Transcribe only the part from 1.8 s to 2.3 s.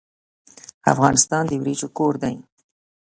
کور